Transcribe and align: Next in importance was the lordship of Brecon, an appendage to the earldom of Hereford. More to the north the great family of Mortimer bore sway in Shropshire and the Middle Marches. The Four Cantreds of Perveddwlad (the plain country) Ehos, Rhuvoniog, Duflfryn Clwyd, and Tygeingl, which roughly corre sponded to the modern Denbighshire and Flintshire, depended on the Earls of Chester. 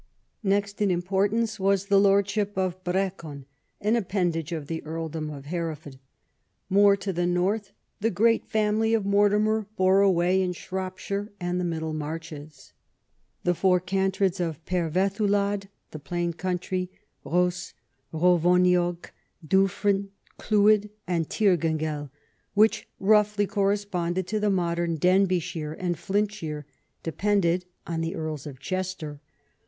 Next 0.41 0.81
in 0.81 0.89
importance 0.89 1.59
was 1.59 1.85
the 1.85 1.99
lordship 1.99 2.57
of 2.57 2.83
Brecon, 2.83 3.45
an 3.79 3.95
appendage 3.95 4.49
to 4.49 4.59
the 4.61 4.83
earldom 4.83 5.29
of 5.29 5.45
Hereford. 5.45 5.99
More 6.71 6.97
to 6.97 7.13
the 7.13 7.27
north 7.27 7.71
the 7.99 8.09
great 8.09 8.47
family 8.47 8.95
of 8.95 9.05
Mortimer 9.05 9.67
bore 9.77 10.03
sway 10.11 10.41
in 10.41 10.53
Shropshire 10.53 11.31
and 11.39 11.59
the 11.59 11.63
Middle 11.65 11.93
Marches. 11.93 12.73
The 13.43 13.53
Four 13.53 13.79
Cantreds 13.79 14.39
of 14.39 14.65
Perveddwlad 14.65 15.67
(the 15.91 15.99
plain 15.99 16.33
country) 16.33 16.89
Ehos, 17.23 17.73
Rhuvoniog, 18.11 19.05
Duflfryn 19.47 20.07
Clwyd, 20.39 20.89
and 21.05 21.29
Tygeingl, 21.29 22.09
which 22.55 22.87
roughly 22.99 23.45
corre 23.45 23.77
sponded 23.77 24.25
to 24.25 24.39
the 24.39 24.49
modern 24.49 24.97
Denbighshire 24.97 25.75
and 25.77 25.95
Flintshire, 25.95 26.65
depended 27.03 27.65
on 27.85 28.01
the 28.01 28.15
Earls 28.15 28.47
of 28.47 28.59
Chester. 28.59 29.21